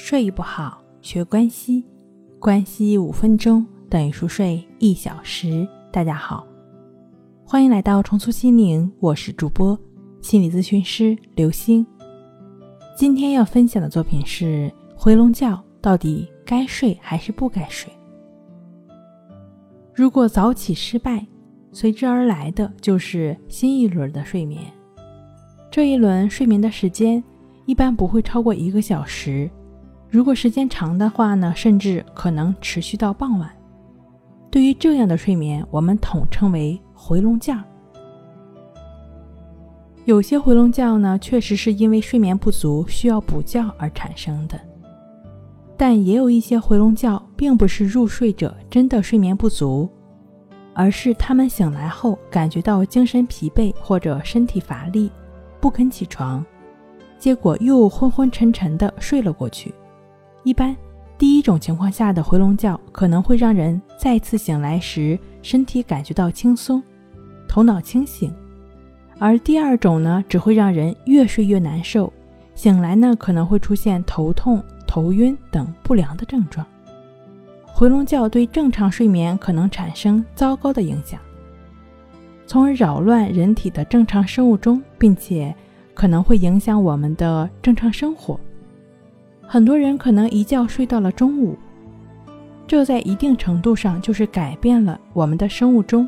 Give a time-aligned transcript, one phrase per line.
[0.00, 1.84] 睡不好，学关西，
[2.38, 5.66] 关西五分钟等于熟睡一小时。
[5.90, 6.46] 大家好，
[7.44, 9.76] 欢迎来到重塑心灵，我是主播
[10.22, 11.84] 心理咨询师刘星。
[12.96, 17.92] 今天要分享的作品是回笼觉，到底该睡还是不该睡？
[19.92, 21.26] 如果早起失败，
[21.72, 24.62] 随之而来的就是新一轮的睡眠。
[25.72, 27.22] 这一轮睡眠的时间
[27.66, 29.50] 一般不会超过一个小时。
[30.10, 33.50] 如果时间长的话呢，甚至可能持续到傍晚。
[34.50, 37.54] 对于这样的睡眠，我们统称为回笼觉。
[40.06, 44.58] 有些回笼觉呢，确实是因为睡眠不足需要补觉而产生的，
[45.76, 49.86] 但也有一些回笼觉，并不是入睡者真的睡眠不足，
[50.72, 55.10] 而是他们醒来后感觉到精神疲惫或者身体乏力，
[55.60, 56.42] 不肯起床，
[57.18, 59.74] 结果又昏昏沉沉的睡了过去。
[60.48, 60.74] 一般，
[61.18, 66.82] 第一种情况下的回笼觉可能会让人再次醒来时身体感觉到轻松，
[67.46, 68.30] 头脑清醒；
[69.18, 72.10] 而第二种呢，只会让人越睡越难受，
[72.54, 76.66] 醒来呢可能会出现头痛、头晕等不良的症状。
[77.66, 81.20] 回笼觉对正常睡眠可能产生糟糕的影响，
[82.46, 85.54] 从而扰乱人体的正常生物钟，并且
[85.92, 88.40] 可能会影响我们的正常生活。
[89.50, 91.56] 很多人可能一觉睡到了中午，
[92.66, 96.06] 这在一定程度上就是改变了我们的生物钟，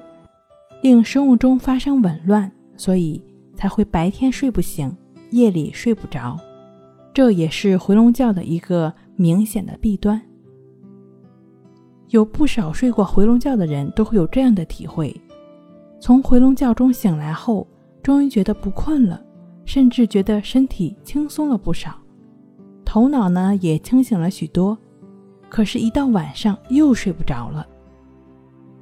[0.83, 3.25] 令生物钟发生紊乱，所以
[3.55, 4.95] 才会白天睡不醒，
[5.31, 6.39] 夜里睡不着。
[7.15, 10.21] 这也是回笼觉的一个明显的弊端。
[12.09, 15.19] 有不少睡过回笼觉的人都会有这样的体会：
[15.99, 17.67] 从回笼觉中醒来后，
[18.03, 19.19] 终于觉得不困了，
[19.65, 21.95] 甚至觉得身体轻松了不少。
[22.91, 24.77] 头脑呢也清醒了许多，
[25.49, 27.65] 可是，一到晚上又睡不着了。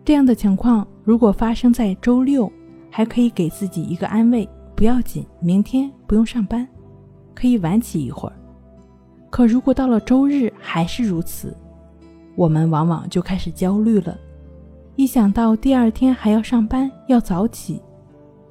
[0.03, 2.51] 这样的情况如果发生在周六，
[2.91, 6.67] 还可以给自己一个安慰，不要紧，明天不用上班，
[7.35, 8.35] 可以晚起一会儿。
[9.29, 11.55] 可如果到了周日还是如此，
[12.35, 14.17] 我们往往就开始焦虑了。
[14.97, 17.79] 一想到第二天还要上班，要早起，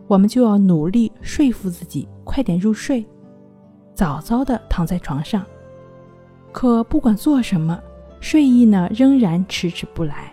[0.05, 3.03] 我们就要努力说服自己快点入睡。
[3.97, 5.43] 早早的躺在床上，
[6.51, 7.81] 可不管做什么，
[8.19, 10.31] 睡意呢仍然迟迟不来。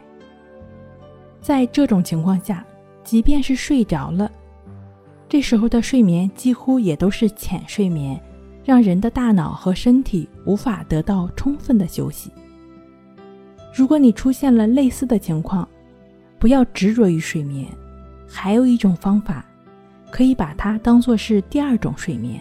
[1.41, 2.63] 在这种情况下，
[3.03, 4.31] 即便是睡着了，
[5.31, 8.21] 这时候的睡眠几乎也都是浅睡眠，
[8.63, 12.31] 让人的大脑和身体无法得到充分的休息。
[13.75, 15.67] 如果你出现了类似的情况，
[16.39, 17.67] 不要执着于睡眠，
[18.29, 19.43] 还有一种方法，
[20.11, 22.39] 可以把它当做是第二种睡眠。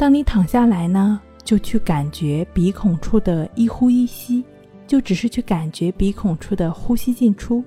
[0.00, 4.42] 当你躺下来呢，就去感觉鼻孔处的一呼一吸，
[4.86, 7.62] 就只是去感觉鼻孔处的呼吸进出。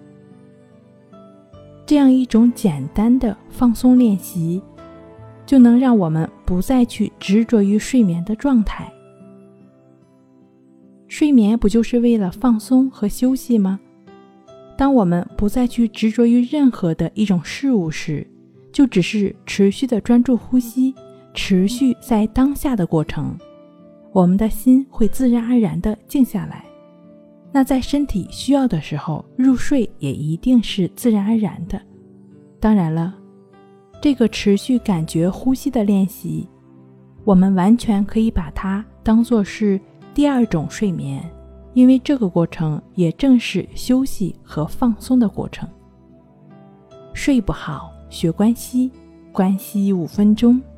[1.85, 4.59] 这样一种简单的放松练习，
[5.45, 8.91] 就能让我们不再去执着于睡眠的状态。
[11.07, 13.79] 睡眠不就是为了放松和休息吗？
[14.75, 18.25] 当我们不再去执着于任何的一种事物时，
[18.71, 20.95] 就只是持续的专注呼吸。
[21.33, 23.37] 持续在当下的过程，
[24.11, 26.63] 我们的心会自然而然的静下来。
[27.51, 31.79] 那在身体需要的时候入睡也一定是自然而然的。
[32.59, 33.13] 当然了，
[34.01, 36.47] 这个持续感觉呼吸的练习，
[37.23, 39.79] 我们完全可以把它当做是
[40.13, 41.23] 第二种睡眠，
[41.73, 45.67] 因为这个过程也正是休息和放松的过程。
[47.13, 48.91] 睡不好学关系，
[49.31, 50.59] 关系五分钟。